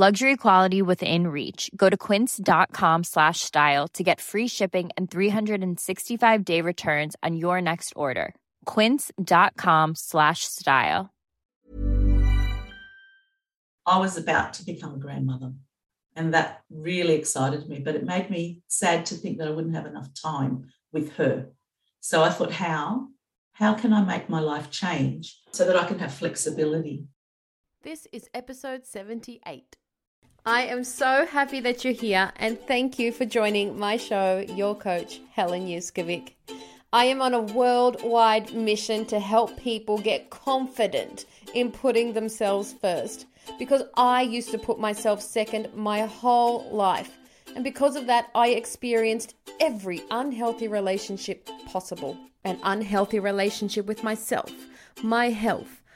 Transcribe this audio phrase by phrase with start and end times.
[0.00, 1.70] Luxury quality within reach.
[1.76, 7.60] Go to quince.com slash style to get free shipping and 365 day returns on your
[7.60, 8.34] next order.
[8.64, 11.10] Quince.com slash style.
[13.84, 15.52] I was about to become a grandmother,
[16.16, 19.74] and that really excited me, but it made me sad to think that I wouldn't
[19.74, 21.50] have enough time with her.
[22.00, 23.08] So I thought, how?
[23.52, 27.04] How can I make my life change so that I can have flexibility?
[27.82, 29.76] This is episode 78.
[30.46, 34.74] I am so happy that you're here and thank you for joining my show, your
[34.74, 36.32] coach, Helen Yuskovic.
[36.94, 43.26] I am on a worldwide mission to help people get confident in putting themselves first
[43.58, 47.18] because I used to put myself second my whole life.
[47.54, 54.50] And because of that, I experienced every unhealthy relationship possible an unhealthy relationship with myself,
[55.02, 55.79] my health,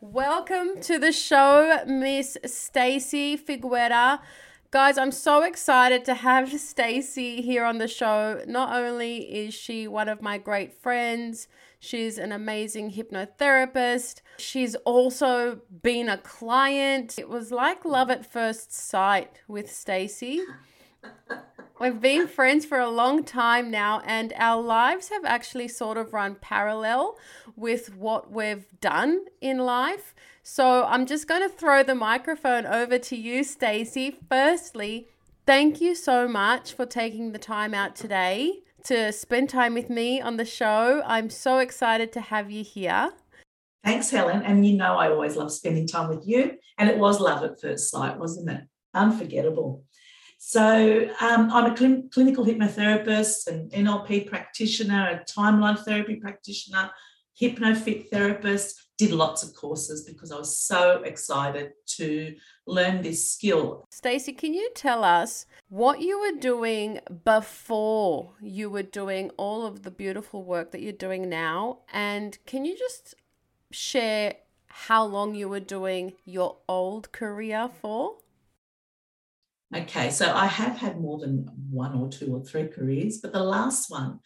[0.00, 4.20] Welcome to the show, Miss Stacy Figuera.
[4.70, 8.40] Guys, I'm so excited to have Stacy here on the show.
[8.46, 11.48] Not only is she one of my great friends,
[11.80, 14.20] she's an amazing hypnotherapist.
[14.38, 17.18] She's also been a client.
[17.18, 20.42] It was like love at first sight with Stacey.
[21.80, 26.12] We've been friends for a long time now, and our lives have actually sort of
[26.12, 27.16] run parallel
[27.54, 30.12] with what we've done in life.
[30.42, 34.16] So I'm just going to throw the microphone over to you, Stacey.
[34.28, 35.06] Firstly,
[35.46, 40.20] thank you so much for taking the time out today to spend time with me
[40.20, 41.00] on the show.
[41.06, 43.10] I'm so excited to have you here.
[43.84, 44.42] Thanks, Helen.
[44.42, 46.56] And you know, I always love spending time with you.
[46.76, 48.62] And it was love at first sight, wasn't it?
[48.94, 49.84] Unforgettable.
[50.38, 56.90] So um, I'm a cl- clinical hypnotherapist, an NLP practitioner, a timeline therapy practitioner,
[57.40, 62.34] hypnofit therapist, did lots of courses because I was so excited to
[62.66, 63.84] learn this skill.
[63.90, 69.84] Stacey, can you tell us what you were doing before you were doing all of
[69.84, 71.78] the beautiful work that you're doing now?
[71.92, 73.14] And can you just
[73.70, 74.34] share
[74.66, 78.16] how long you were doing your old career for?
[79.74, 83.42] Okay, so I have had more than one or two or three careers, but the
[83.42, 84.20] last one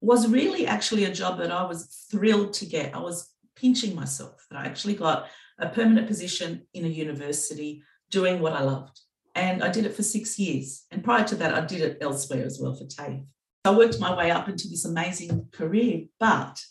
[0.00, 2.94] was really actually a job that I was thrilled to get.
[2.94, 5.26] I was pinching myself that I actually got
[5.58, 9.00] a permanent position in a university doing what I loved.
[9.34, 10.84] And I did it for six years.
[10.92, 13.24] And prior to that, I did it elsewhere as well for TAFE.
[13.64, 16.62] I worked my way up into this amazing career, but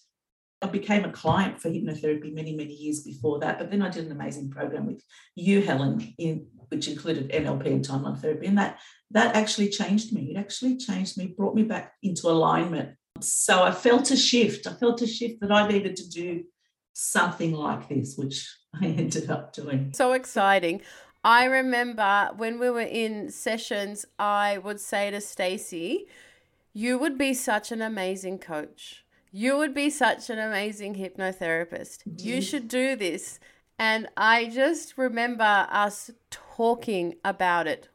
[0.62, 3.60] I became a client for hypnotherapy many, many years before that.
[3.60, 5.04] But then I did an amazing program with
[5.36, 8.48] you, Helen, in which included NLP and timeline therapy.
[8.48, 8.80] And that
[9.12, 10.32] that actually changed me.
[10.32, 12.96] It actually changed me, brought me back into alignment.
[13.22, 14.66] So I felt a shift.
[14.66, 16.44] I felt a shift that I needed to do
[16.94, 19.92] something like this, which I ended up doing.
[19.96, 20.82] So exciting.
[21.24, 26.08] I remember when we were in sessions, I would say to Stacey,
[26.74, 29.06] you would be such an amazing coach.
[29.32, 32.00] You would be such an amazing hypnotherapist.
[32.06, 32.42] You mm-hmm.
[32.42, 33.40] should do this.
[33.84, 37.90] And I just remember us talking about it.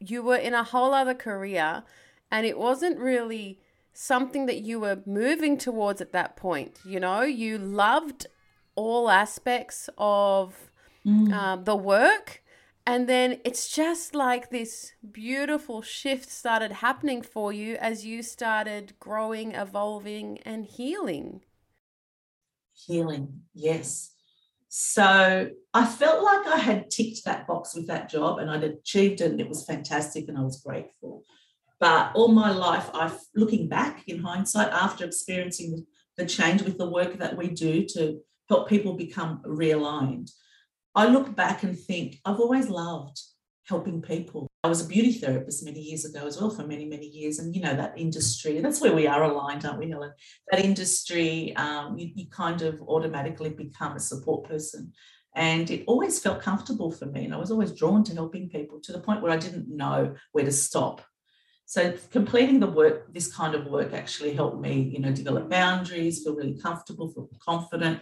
[0.00, 1.82] You were in a whole other career,
[2.30, 3.60] and it wasn't really
[3.92, 6.78] something that you were moving towards at that point.
[6.82, 8.26] You know, you loved
[8.74, 10.70] all aspects of
[11.04, 11.32] Mm.
[11.32, 12.42] um, the work.
[12.86, 18.94] And then it's just like this beautiful shift started happening for you as you started
[18.98, 21.42] growing, evolving, and healing.
[22.72, 24.17] Healing, yes.
[24.68, 29.20] So I felt like I had ticked that box with that job and I'd achieved
[29.22, 31.24] it and it was fantastic and I was grateful.
[31.80, 35.86] But all my life, I looking back in hindsight after experiencing
[36.16, 40.30] the change with the work that we do to help people become realigned,
[40.94, 43.20] I look back and think I've always loved
[43.66, 44.47] helping people.
[44.64, 47.38] I was a beauty therapist many years ago as well for many, many years.
[47.38, 50.12] And you know, that industry, that's where we are aligned, aren't we, Helen?
[50.50, 54.92] That industry, um, you, you kind of automatically become a support person.
[55.36, 57.24] And it always felt comfortable for me.
[57.24, 60.16] And I was always drawn to helping people to the point where I didn't know
[60.32, 61.02] where to stop.
[61.66, 66.24] So completing the work, this kind of work actually helped me, you know, develop boundaries,
[66.24, 68.00] feel really comfortable, feel confident.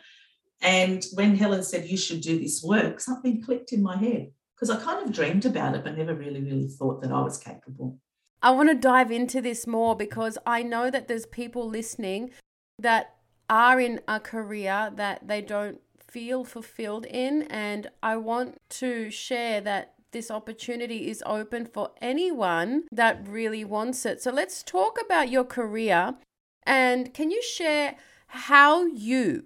[0.63, 4.71] And when Helen said you should do this work, something clicked in my head because
[4.71, 7.99] I kind of dreamed about it, but never really, really thought that I was capable.
[8.43, 12.31] I want to dive into this more because I know that there's people listening
[12.79, 13.17] that
[13.51, 17.43] are in a career that they don't feel fulfilled in.
[17.45, 24.07] And I want to share that this opportunity is open for anyone that really wants
[24.07, 24.23] it.
[24.23, 26.15] So let's talk about your career.
[26.63, 27.97] And can you share
[28.29, 29.45] how you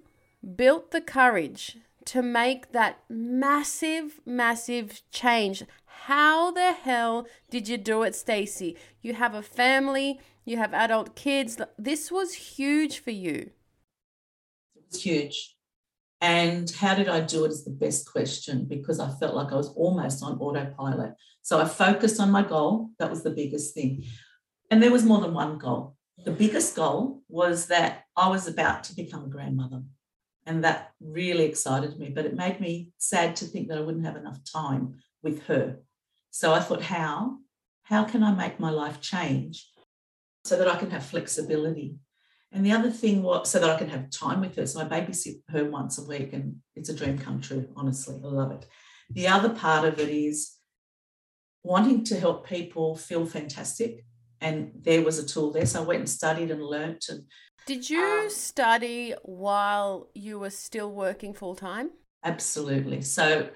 [0.56, 5.64] built the courage to make that massive, massive change.
[6.04, 8.76] How the hell did you do it, Stacey?
[9.02, 11.58] You have a family, you have adult kids.
[11.78, 13.50] This was huge for you.
[14.74, 15.56] It was huge.
[16.20, 19.56] And how did I do it is the best question because I felt like I
[19.56, 21.14] was almost on autopilot.
[21.42, 22.90] So I focused on my goal.
[22.98, 24.04] That was the biggest thing.
[24.70, 25.96] And there was more than one goal.
[26.24, 29.82] The biggest goal was that I was about to become a grandmother.
[30.50, 34.04] And that really excited me, but it made me sad to think that I wouldn't
[34.04, 35.78] have enough time with her.
[36.32, 37.38] So I thought, how?
[37.84, 39.70] How can I make my life change
[40.44, 41.94] so that I can have flexibility?
[42.50, 44.66] And the other thing was so that I can have time with her.
[44.66, 48.16] So I babysit her once a week, and it's a dream come true, honestly.
[48.16, 48.66] I love it.
[49.08, 50.56] The other part of it is
[51.62, 54.04] wanting to help people feel fantastic.
[54.40, 55.66] And there was a tool there.
[55.66, 57.24] So I went and studied and learnt and
[57.66, 61.90] did you um, study while you were still working full time?
[62.24, 63.00] Absolutely.
[63.02, 63.50] So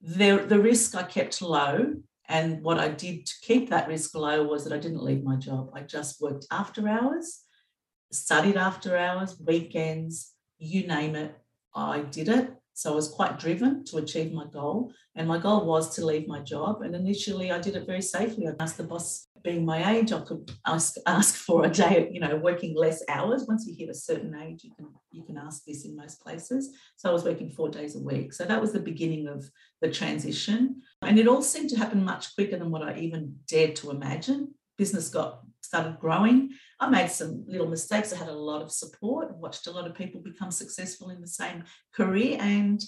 [0.00, 1.94] the, the risk I kept low.
[2.28, 5.36] And what I did to keep that risk low was that I didn't leave my
[5.36, 5.70] job.
[5.74, 7.40] I just worked after hours,
[8.12, 11.34] studied after hours, weekends, you name it.
[11.74, 12.50] I did it.
[12.78, 14.92] So I was quite driven to achieve my goal.
[15.16, 16.82] And my goal was to leave my job.
[16.82, 18.46] And initially, I did it very safely.
[18.46, 22.20] I asked the boss, being my age, I could ask, ask for a day, you
[22.20, 23.46] know, working less hours.
[23.48, 26.72] Once you hit a certain age, you can you can ask this in most places.
[26.94, 28.32] So I was working four days a week.
[28.32, 29.50] So that was the beginning of
[29.80, 30.82] the transition.
[31.02, 34.54] And it all seemed to happen much quicker than what I even dared to imagine.
[34.76, 36.50] Business got started growing.
[36.80, 38.12] I made some little mistakes.
[38.12, 41.28] I had a lot of support, watched a lot of people become successful in the
[41.28, 42.82] same career, and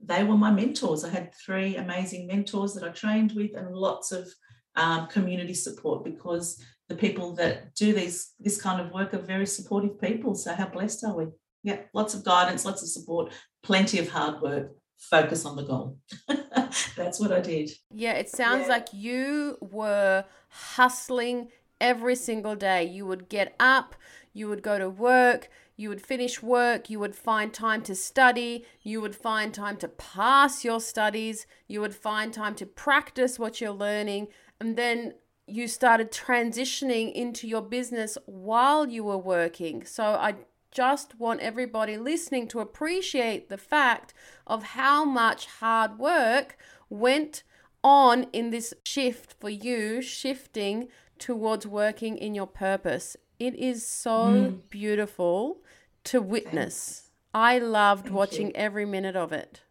[0.00, 1.04] they were my mentors.
[1.04, 4.28] I had three amazing mentors that I trained with, and lots of
[4.76, 9.46] um, community support because the people that do these this kind of work are very
[9.46, 10.34] supportive people.
[10.34, 11.26] So how blessed are we?
[11.62, 14.72] Yeah, lots of guidance, lots of support, plenty of hard work.
[14.98, 15.98] Focus on the goal.
[16.96, 17.70] That's what I did.
[17.92, 18.72] Yeah, it sounds yeah.
[18.72, 21.48] like you were hustling
[21.80, 22.84] every single day.
[22.84, 23.94] You would get up,
[24.32, 28.64] you would go to work, you would finish work, you would find time to study,
[28.82, 33.60] you would find time to pass your studies, you would find time to practice what
[33.60, 34.28] you're learning,
[34.60, 35.14] and then
[35.46, 39.84] you started transitioning into your business while you were working.
[39.84, 40.34] So I
[40.72, 44.12] just want everybody listening to appreciate the fact
[44.46, 46.58] of how much hard work
[46.90, 47.44] went
[47.84, 53.16] on in this shift for you, shifting towards working in your purpose.
[53.38, 54.60] It is so mm.
[54.70, 55.58] beautiful
[56.04, 57.10] to witness.
[57.34, 58.52] I loved Thank watching you.
[58.54, 59.62] every minute of it.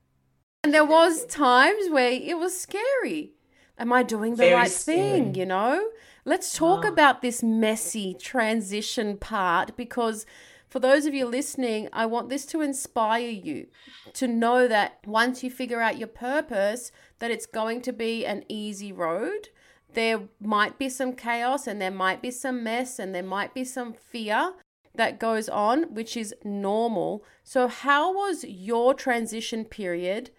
[0.63, 3.33] And there was times where it was scary.
[3.77, 4.97] Am I doing the Very right scary.
[4.97, 5.89] thing, you know?
[6.23, 6.87] Let's talk oh.
[6.87, 10.25] about this messy transition part because
[10.69, 13.67] for those of you listening, I want this to inspire you
[14.13, 18.43] to know that once you figure out your purpose, that it's going to be an
[18.49, 19.49] easy road
[19.95, 23.63] there might be some chaos and there might be some mess and there might be
[23.63, 24.53] some fear
[24.93, 27.23] that goes on, which is normal.
[27.43, 30.31] So, how was your transition period?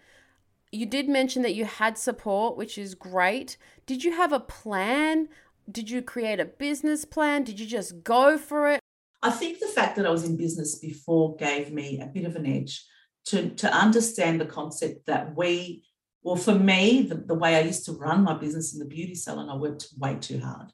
[0.71, 3.57] You did mention that you had support, which is great.
[3.85, 5.29] Did you have a plan?
[5.69, 7.43] Did you create a business plan?
[7.43, 8.79] Did you just go for it?
[9.21, 12.35] I think the fact that I was in business before gave me a bit of
[12.35, 12.85] an edge
[13.25, 15.83] to, to understand the concept that we,
[16.27, 19.15] well, for me, the, the way I used to run my business in the beauty
[19.15, 20.73] salon, I worked way too hard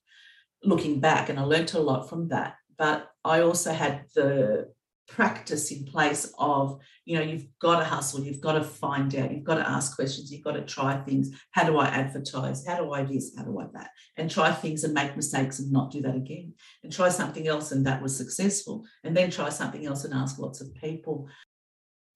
[0.64, 2.56] looking back, and I learned a lot from that.
[2.76, 4.74] But I also had the
[5.08, 9.34] practice in place of you know you've got to hustle you've got to find out
[9.34, 11.30] you've got to ask questions you've got to try things.
[11.52, 12.66] How do i advertise?
[12.66, 13.36] How do i this?
[13.38, 13.92] How do i that?
[14.18, 16.56] And try things and make mistakes and not do that again.
[16.84, 18.86] And try something else and that was successful.
[19.04, 21.28] And then try something else and ask lots of people.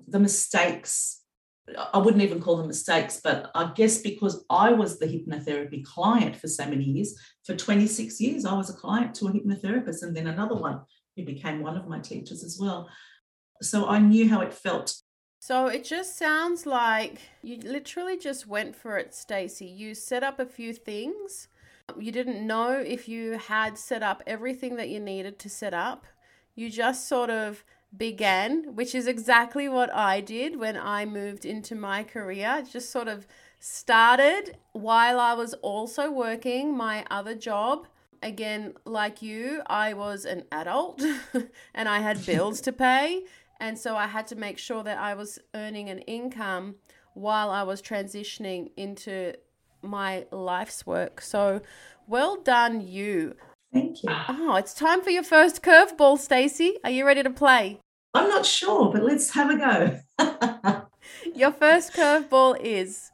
[0.08, 1.22] The mistakes
[1.75, 6.36] I wouldn't even call them mistakes, but I guess because I was the hypnotherapy client
[6.36, 7.13] for so many years,
[7.45, 10.81] for 26 years, I was a client to a hypnotherapist and then another one
[11.15, 12.89] who became one of my teachers as well.
[13.62, 14.95] So I knew how it felt.
[15.39, 19.65] So it just sounds like you literally just went for it, Stacey.
[19.65, 21.47] You set up a few things.
[21.97, 26.05] You didn't know if you had set up everything that you needed to set up.
[26.55, 27.63] You just sort of
[27.96, 32.63] began, which is exactly what I did when I moved into my career.
[32.70, 33.27] Just sort of
[33.60, 37.88] started while I was also working my other job
[38.22, 41.01] again, like you, I was an adult
[41.74, 43.24] and I had bills to pay.
[43.60, 46.75] And so I had to make sure that I was earning an income
[47.13, 49.34] while I was transitioning into
[49.82, 51.22] my life's work.
[51.22, 51.62] So
[52.08, 53.36] well done, you.
[53.74, 54.09] Thank you.
[54.09, 56.77] Oh, it's time for your first curveball, Stacey.
[56.83, 57.79] Are you ready to play?
[58.13, 60.86] I'm not sure, but let's have a go.
[61.36, 63.12] your first curveball is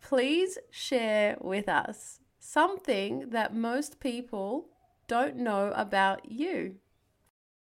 [0.00, 4.66] please share with us something that most people
[5.08, 6.76] don't know about you?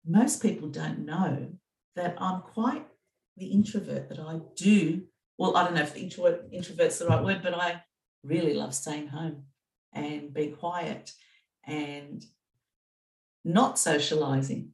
[0.06, 1.48] Most people don't know
[1.96, 2.86] that I'm quite
[3.38, 5.04] the introvert that I do.
[5.38, 7.84] Well, I don't know if the introvert, introvert's the right word, but I
[8.24, 9.44] really love staying home
[9.94, 11.12] and being quiet
[11.68, 12.26] and
[13.44, 14.72] not socializing.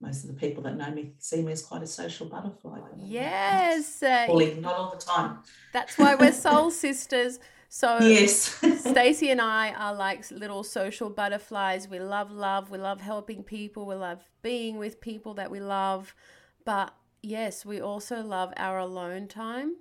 [0.00, 2.80] Most of the people that know me see me as quite a social butterfly.
[2.98, 4.02] Yes.
[4.02, 4.26] Uh,
[4.60, 5.38] not all the time.
[5.72, 7.38] That's why we're soul sisters.
[7.68, 11.88] So yes, Stacey and I are like little social butterflies.
[11.88, 12.70] We love love.
[12.70, 13.86] We love helping people.
[13.86, 16.14] We love being with people that we love.
[16.64, 19.76] But yes, we also love our alone time.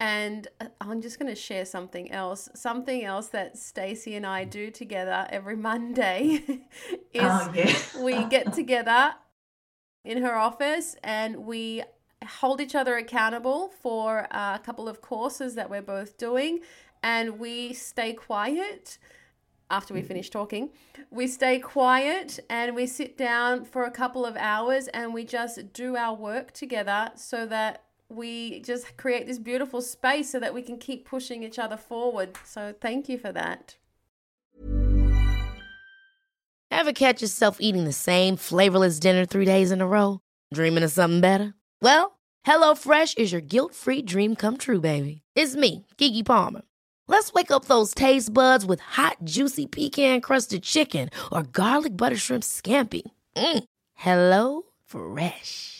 [0.00, 2.48] And uh, I'm just going to share something else.
[2.54, 6.42] Something else that Stacey and I do together every Monday
[7.12, 7.76] is oh, yeah.
[8.02, 9.14] we get together
[10.04, 11.82] in her office and we
[12.26, 16.60] hold each other accountable for a couple of courses that we're both doing
[17.02, 18.98] and we stay quiet
[19.70, 20.08] after we mm-hmm.
[20.08, 20.70] finish talking.
[21.10, 25.72] We stay quiet and we sit down for a couple of hours and we just
[25.72, 30.62] do our work together so that we just create this beautiful space so that we
[30.62, 32.36] can keep pushing each other forward.
[32.44, 33.76] So thank you for that.
[36.72, 40.20] Ever catch yourself eating the same flavorless dinner three days in a row?
[40.54, 41.54] Dreaming of something better?
[41.82, 45.22] Well, HelloFresh is your guilt free dream come true, baby.
[45.34, 46.62] It's me, Keke Palmer.
[47.06, 52.16] Let's wake up those taste buds with hot, juicy pecan crusted chicken or garlic butter
[52.16, 53.02] shrimp scampi.
[53.36, 53.64] Mm.
[53.94, 55.79] Hello Fresh.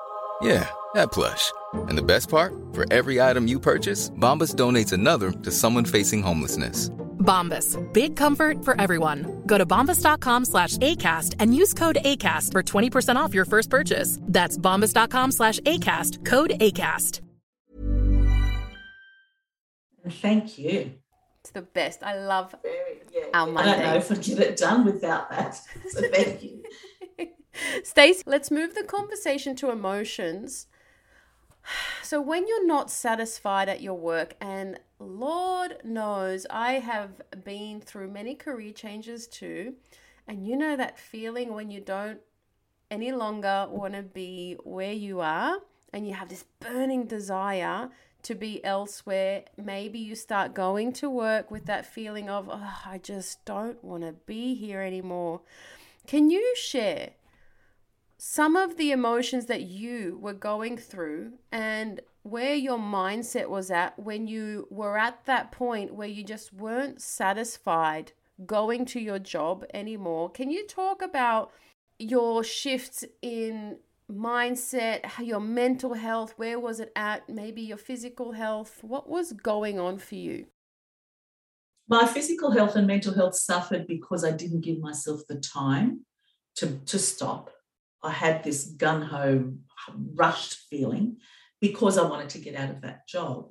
[0.41, 1.51] Yeah, that plush.
[1.73, 2.53] And the best part?
[2.73, 6.89] For every item you purchase, Bombas donates another to someone facing homelessness.
[7.19, 9.43] Bombas, big comfort for everyone.
[9.45, 14.17] Go to bombas.com slash ACAST and use code ACAST for 20% off your first purchase.
[14.23, 17.21] That's bombas.com slash ACAST, code ACAST.
[20.09, 20.93] Thank you.
[21.41, 22.03] It's the best.
[22.03, 23.53] I love Very, yeah, our yeah.
[23.53, 23.73] Mondays.
[23.73, 25.59] I don't know if I'd get it done without that.
[25.89, 26.63] So thank you.
[27.83, 30.67] Stacey, let's move the conversation to emotions.
[32.01, 38.09] So, when you're not satisfied at your work, and Lord knows I have been through
[38.09, 39.75] many career changes too,
[40.27, 42.19] and you know that feeling when you don't
[42.89, 45.59] any longer want to be where you are
[45.93, 47.89] and you have this burning desire
[48.23, 49.45] to be elsewhere.
[49.57, 54.03] Maybe you start going to work with that feeling of, oh, I just don't want
[54.03, 55.41] to be here anymore.
[56.05, 57.11] Can you share
[58.23, 63.97] some of the emotions that you were going through and where your mindset was at
[63.97, 68.11] when you were at that point where you just weren't satisfied
[68.45, 70.29] going to your job anymore.
[70.29, 71.51] Can you talk about
[71.97, 76.35] your shifts in mindset, your mental health?
[76.37, 77.27] Where was it at?
[77.27, 78.83] Maybe your physical health?
[78.83, 80.45] What was going on for you?
[81.87, 86.05] My physical health and mental health suffered because I didn't give myself the time
[86.57, 87.49] to, to stop.
[88.03, 89.53] I had this gun ho,
[90.13, 91.17] rushed feeling
[91.59, 93.49] because I wanted to get out of that job.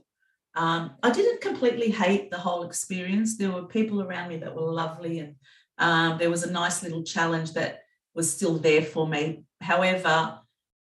[0.54, 3.36] Um, I didn't completely hate the whole experience.
[3.36, 5.36] There were people around me that were lovely, and
[5.78, 7.82] um, there was a nice little challenge that
[8.14, 9.44] was still there for me.
[9.60, 10.40] However,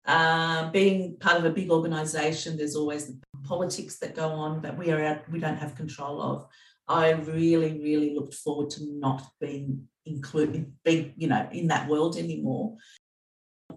[0.07, 4.79] uh, being part of a big organisation, there's always the politics that go on that
[4.79, 6.47] we are we don't have control of.
[6.89, 12.17] I really, really looked forward to not being included, being you know in that world
[12.17, 12.77] anymore.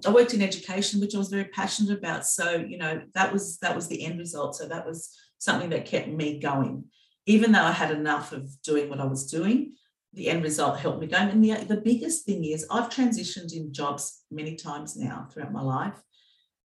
[0.05, 2.25] I worked in education, which I was very passionate about.
[2.25, 4.55] So, you know, that was that was the end result.
[4.55, 6.86] So that was something that kept me going.
[7.25, 9.74] Even though I had enough of doing what I was doing,
[10.13, 11.17] the end result helped me go.
[11.17, 15.62] And the, the biggest thing is I've transitioned in jobs many times now throughout my
[15.62, 16.01] life.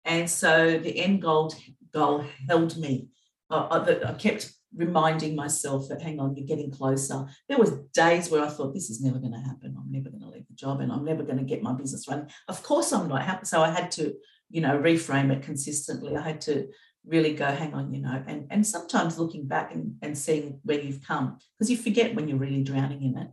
[0.05, 1.55] And so the end goal
[1.93, 3.09] goal held me.
[3.51, 7.27] I, I kept reminding myself that hang on you're getting closer.
[7.49, 9.77] There was days where i thought this is never going to happen.
[9.79, 12.09] I'm never going to leave the job and i'm never going to get my business
[12.09, 12.29] running.
[12.49, 13.47] Of course i'm not.
[13.47, 14.15] So i had to
[14.51, 16.17] you know reframe it consistently.
[16.17, 16.69] I had to
[17.05, 20.81] really go hang on you know and and sometimes looking back and, and seeing where
[20.81, 23.29] you've come because you forget when you're really drowning in it.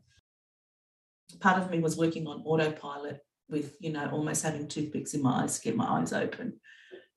[1.39, 3.19] Part of me was working on autopilot
[3.49, 6.59] with you know almost having toothpicks in my eyes to get my eyes open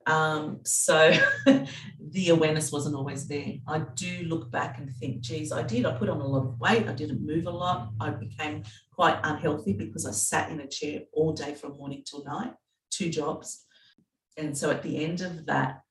[0.06, 1.12] um, so
[1.47, 3.54] the awareness wasn't always there.
[3.66, 5.87] I do look back and think, geez, I did.
[5.87, 6.88] I put on a lot of weight.
[6.88, 7.90] I didn't move a lot.
[8.00, 12.25] I became quite unhealthy because I sat in a chair all day from morning till
[12.25, 12.52] night,
[12.90, 13.64] two jobs.
[14.37, 15.82] And so at the end of that,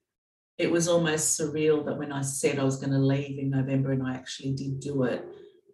[0.58, 3.92] it was almost surreal that when I said I was going to leave in November
[3.92, 5.26] and I actually did do it,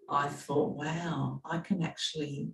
[0.09, 2.51] I thought, wow, I can actually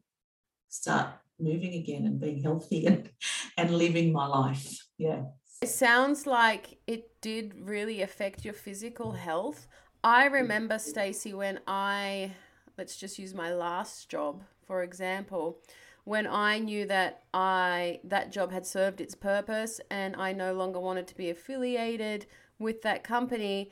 [0.70, 3.10] start moving again and being healthy and,
[3.58, 4.78] and living my life.
[4.98, 5.24] Yeah.
[5.64, 9.70] It sounds like it did really affect your physical health.
[10.04, 10.34] I mm.
[10.34, 12.34] remember, Stacey, when I,
[12.78, 15.60] let's just use my last job, for example,
[16.04, 20.82] when I knew that I that job had served its purpose and I no longer
[20.82, 22.26] wanted to be affiliated
[22.60, 23.72] with that company,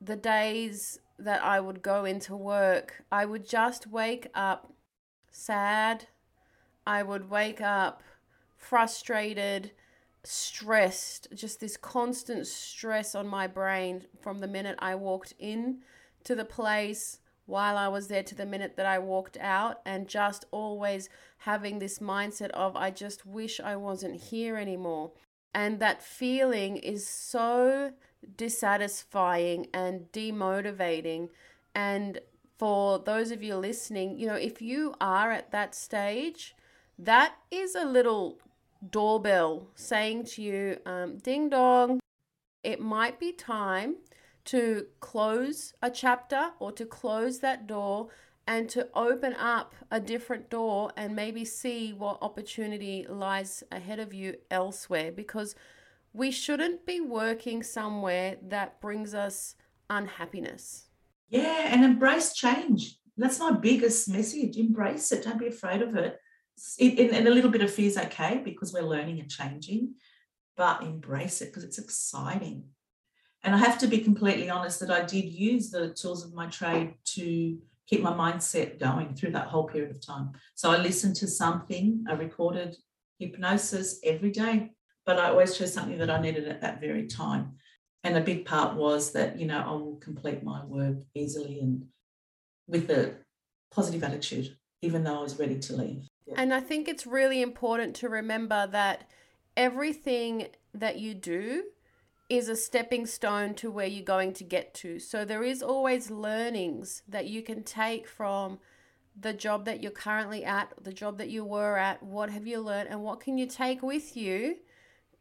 [0.00, 4.72] the days that I would go into work, I would just wake up
[5.30, 6.08] sad.
[6.84, 8.02] I would wake up
[8.56, 9.70] frustrated
[10.26, 15.78] stressed, just this constant stress on my brain from the minute I walked in
[16.24, 20.08] to the place while I was there to the minute that I walked out, and
[20.08, 21.08] just always
[21.38, 25.12] having this mindset of, I just wish I wasn't here anymore.
[25.54, 27.92] And that feeling is so
[28.36, 31.28] dissatisfying and demotivating.
[31.74, 32.18] And
[32.58, 36.56] for those of you listening, you know, if you are at that stage,
[36.98, 38.40] that is a little
[38.90, 42.00] doorbell saying to you, um, ding dong,
[42.62, 43.96] it might be time
[44.46, 48.08] to close a chapter or to close that door
[48.46, 54.14] and to open up a different door and maybe see what opportunity lies ahead of
[54.14, 55.56] you elsewhere because
[56.12, 59.56] we shouldn't be working somewhere that brings us
[59.90, 60.86] unhappiness.
[61.28, 62.98] Yeah, and embrace change.
[63.16, 64.56] That's my biggest message.
[64.56, 65.24] Embrace it.
[65.24, 66.20] Don't be afraid of it
[66.78, 69.94] it, and a little bit of fear is okay because we're learning and changing,
[70.56, 72.64] but embrace it because it's exciting.
[73.42, 76.46] And I have to be completely honest that I did use the tools of my
[76.46, 80.32] trade to keep my mindset going through that whole period of time.
[80.54, 82.76] So I listened to something, I recorded
[83.18, 84.72] hypnosis every day,
[85.04, 87.52] but I always chose something that I needed at that very time.
[88.02, 91.84] And a big part was that, you know, I will complete my work easily and
[92.66, 93.14] with a
[93.70, 96.08] positive attitude, even though I was ready to leave.
[96.34, 99.08] And I think it's really important to remember that
[99.56, 101.64] everything that you do
[102.28, 104.98] is a stepping stone to where you're going to get to.
[104.98, 108.58] So there is always learnings that you can take from
[109.18, 112.60] the job that you're currently at, the job that you were at, what have you
[112.60, 114.56] learned and what can you take with you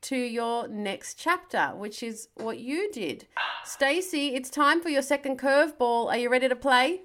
[0.01, 3.27] to your next chapter, which is what you did.
[3.63, 6.07] Stacey, it's time for your second curveball.
[6.07, 7.01] Are you ready to play?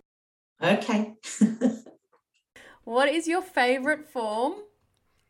[0.63, 1.15] Okay.
[2.91, 4.55] What is your favorite form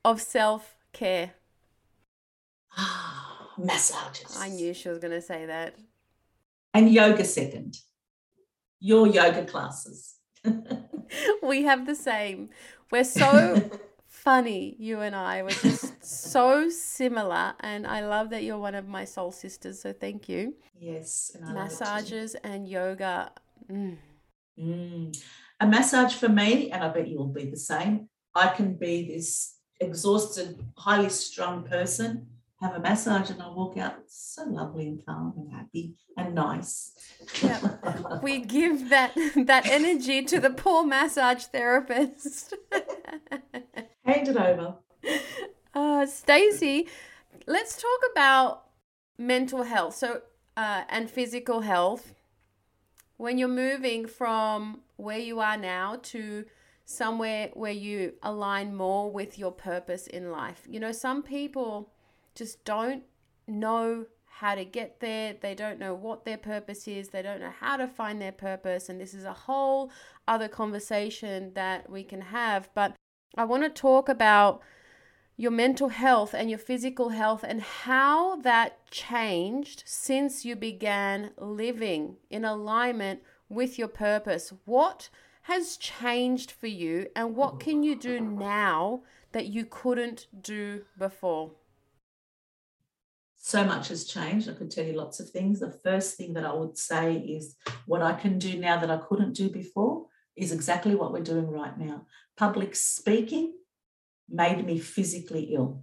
[0.02, 1.32] of self care?
[2.74, 4.34] Ah, massages.
[4.40, 5.74] I knew she was going to say that.
[6.72, 7.76] And yoga second.
[8.80, 10.14] Your yoga classes.
[11.42, 12.48] we have the same.
[12.90, 13.70] We're so
[14.08, 14.74] funny.
[14.78, 19.04] You and I We're just so similar, and I love that you're one of my
[19.04, 19.82] soul sisters.
[19.82, 20.54] So thank you.
[20.78, 21.32] Yes.
[21.34, 23.32] And Massages and yoga.
[23.70, 23.98] Mm.
[24.58, 25.22] Mm.
[25.60, 28.08] A massage for me, and I bet you will be the same.
[28.34, 32.26] I can be this exhausted, highly strung person,
[32.60, 36.92] have a massage, and I walk out so lovely and calm and happy and nice.
[37.42, 37.60] Yeah.
[38.22, 42.54] we give that that energy to the poor massage therapist.
[44.04, 44.76] Hand it over.
[45.74, 46.88] Uh, Stacey,
[47.46, 48.64] let's talk about
[49.18, 49.96] mental health.
[49.96, 50.22] So
[50.56, 52.14] uh, and physical health.
[53.20, 56.46] When you're moving from where you are now to
[56.86, 60.62] somewhere where you align more with your purpose in life.
[60.66, 61.90] You know, some people
[62.34, 63.02] just don't
[63.46, 65.36] know how to get there.
[65.38, 67.10] They don't know what their purpose is.
[67.10, 68.88] They don't know how to find their purpose.
[68.88, 69.90] And this is a whole
[70.26, 72.70] other conversation that we can have.
[72.74, 72.96] But
[73.36, 74.62] I want to talk about
[75.40, 82.14] your mental health and your physical health and how that changed since you began living
[82.28, 84.52] in alignment with your purpose.
[84.66, 85.08] What
[85.44, 89.00] has changed for you and what can you do now
[89.32, 91.52] that you couldn't do before?
[93.36, 94.46] So much has changed.
[94.50, 95.60] I could tell you lots of things.
[95.60, 98.98] The first thing that I would say is what I can do now that I
[98.98, 100.04] couldn't do before
[100.36, 102.04] is exactly what we're doing right now.
[102.36, 103.54] Public speaking
[104.30, 105.82] made me physically ill.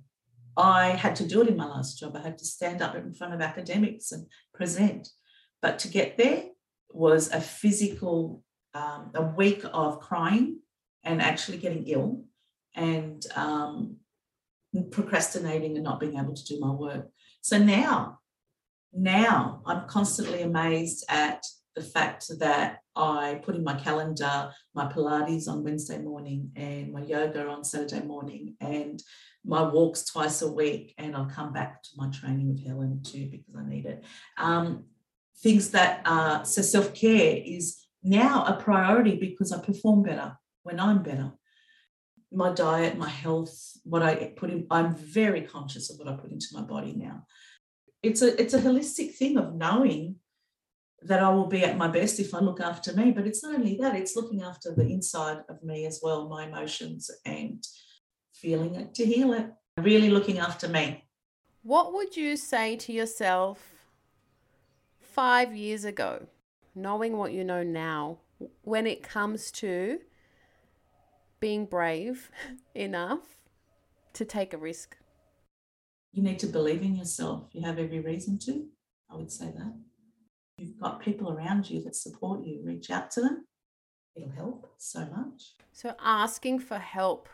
[0.55, 2.15] I had to do it in my last job.
[2.15, 5.09] I had to stand up in front of academics and present.
[5.61, 6.45] But to get there
[6.89, 10.59] was a physical um, a week of crying
[11.03, 12.25] and actually getting ill
[12.75, 13.97] and um,
[14.91, 17.09] procrastinating and not being able to do my work.
[17.41, 18.19] So now,
[18.93, 21.43] now I'm constantly amazed at
[21.77, 27.03] the fact that I put in my calendar my Pilates on Wednesday morning and my
[27.03, 29.01] yoga on Saturday morning and
[29.45, 30.95] my walks twice a week.
[30.97, 34.03] And I'll come back to my training with Helen too because I need it.
[34.37, 34.85] Um,
[35.37, 40.79] things that uh, so self care is now a priority because I perform better when
[40.79, 41.31] I'm better.
[42.31, 46.31] My diet, my health, what I put in, I'm very conscious of what I put
[46.31, 47.27] into my body now.
[48.01, 50.15] It's a it's a holistic thing of knowing
[51.03, 53.11] that I will be at my best if I look after me.
[53.11, 56.47] But it's not only that, it's looking after the inside of me as well, my
[56.47, 57.63] emotions and
[58.33, 59.51] feeling it to heal it.
[59.77, 61.03] Really looking after me.
[61.61, 63.75] What would you say to yourself
[64.99, 66.27] five years ago?
[66.77, 68.19] knowing what you know now,
[68.61, 69.99] when it comes to
[71.39, 72.29] being brave
[72.75, 73.35] enough
[74.13, 74.95] to take a risk?
[76.13, 77.49] You need to believe in yourself.
[77.51, 78.67] You have every reason to.
[79.11, 79.73] I would say that.
[80.57, 82.61] You've got people around you that support you.
[82.63, 83.45] Reach out to them.
[84.15, 85.53] It'll help so much.
[85.71, 87.29] So, asking for help.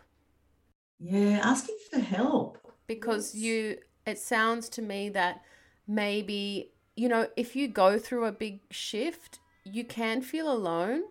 [0.99, 2.57] Yeah, asking for help.
[2.88, 3.43] Because yes.
[3.43, 5.41] you, it sounds to me that
[5.88, 11.03] maybe you know, if you go through a big shift, you can feel alone.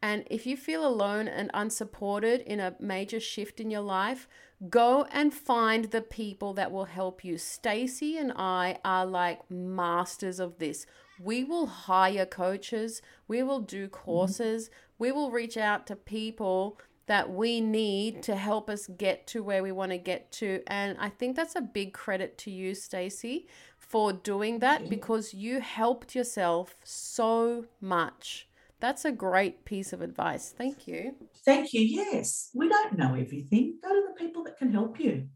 [0.00, 4.28] And if you feel alone and unsupported in a major shift in your life,
[4.70, 7.36] go and find the people that will help you.
[7.36, 10.86] Stacey and I are like masters of this.
[11.20, 13.94] We will hire coaches, we will do mm-hmm.
[13.94, 19.42] courses, we will reach out to people that we need to help us get to
[19.42, 20.62] where we want to get to.
[20.66, 25.60] And I think that's a big credit to you, Stacey, for doing that because you
[25.60, 28.46] helped yourself so much.
[28.80, 30.54] That's a great piece of advice.
[30.56, 31.16] Thank you.
[31.44, 31.80] Thank you.
[31.80, 33.78] Yes, we don't know everything.
[33.82, 35.28] Go to the people that can help you.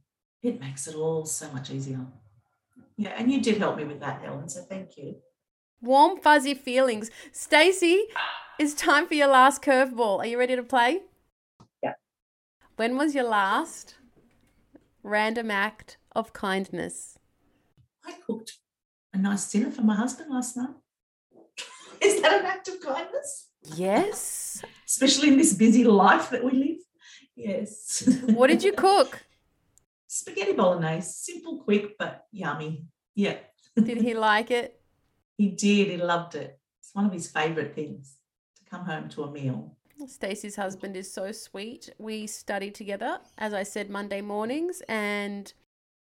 [0.43, 2.07] It makes it all so much easier.
[2.97, 4.49] Yeah, and you did help me with that, Helen.
[4.49, 5.17] So thank you.
[5.83, 7.11] Warm, fuzzy feelings.
[7.33, 8.05] Stacey,
[8.57, 10.19] it's time for your last curveball.
[10.21, 11.01] Are you ready to play?
[11.83, 11.95] Yeah.
[12.77, 13.97] When was your last
[15.03, 17.19] random act of kindness?
[18.07, 18.59] I cooked
[19.13, 20.71] a nice dinner for my husband last night.
[22.01, 23.49] Is that an act of kindness?
[23.75, 24.63] Yes.
[24.87, 26.79] Especially in this busy life that we live.
[27.35, 28.09] Yes.
[28.27, 29.21] What did you cook?
[30.07, 31.09] Spaghetti bolognese.
[31.11, 32.87] Simple, quick, but yummy.
[33.17, 33.39] Yeah.
[33.75, 34.82] Did he like it?
[35.39, 35.89] He did.
[35.89, 36.59] He loved it.
[36.81, 38.17] It's one of his favorite things
[38.57, 39.77] to come home to a meal.
[40.07, 41.91] Stacey's husband is so sweet.
[41.99, 45.53] We study together, as I said, Monday mornings, and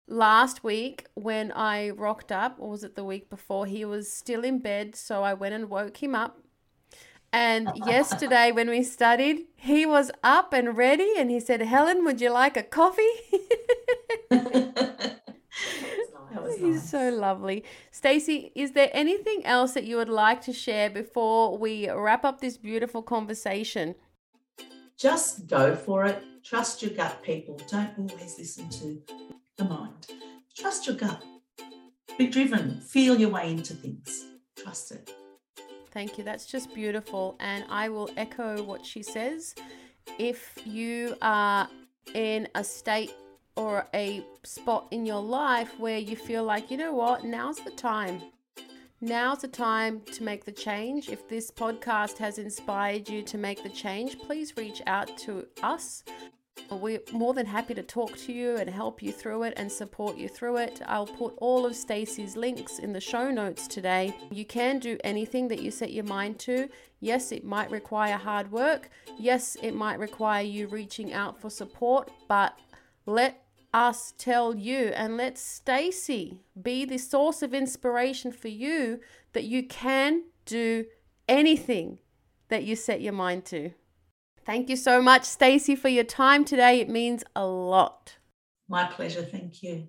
[0.07, 4.44] last week when I rocked up, or was it the week before, he was still
[4.44, 4.96] in bed.
[4.96, 6.38] So I went and woke him up.
[7.33, 12.20] And yesterday, when we studied, he was up and ready and he said, Helen, would
[12.20, 13.03] you like a coffee?
[16.46, 16.90] Oh, he's nice.
[16.90, 17.64] so lovely.
[17.90, 22.40] Stacey, is there anything else that you would like to share before we wrap up
[22.40, 23.94] this beautiful conversation?
[24.96, 26.22] just go for it.
[26.42, 27.61] Trust your gut, people.
[27.70, 29.00] Don't always listen to
[29.57, 30.07] the mind.
[30.57, 31.22] Trust your gut.
[32.18, 32.80] Be driven.
[32.80, 34.26] Feel your way into things.
[34.57, 35.12] Trust it.
[35.90, 36.24] Thank you.
[36.24, 37.37] That's just beautiful.
[37.40, 39.54] And I will echo what she says.
[40.18, 41.68] If you are
[42.14, 43.14] in a state
[43.56, 47.70] or a spot in your life where you feel like, you know what, now's the
[47.70, 48.20] time.
[49.00, 51.08] Now's the time to make the change.
[51.08, 56.04] If this podcast has inspired you to make the change, please reach out to us.
[56.70, 60.16] We're more than happy to talk to you and help you through it and support
[60.16, 60.80] you through it.
[60.86, 64.16] I'll put all of Stacy's links in the show notes today.
[64.30, 66.68] You can do anything that you set your mind to.
[67.00, 68.88] Yes, it might require hard work.
[69.18, 72.58] Yes, it might require you reaching out for support, but
[73.04, 73.43] let
[73.74, 79.00] us tell you and let Stacy be the source of inspiration for you
[79.32, 80.87] that you can do
[81.28, 81.98] anything
[82.48, 83.70] that you set your mind to.
[84.46, 86.80] Thank you so much, Stacy for your time today.
[86.80, 88.16] It means a lot.
[88.68, 89.22] My pleasure.
[89.22, 89.88] Thank you.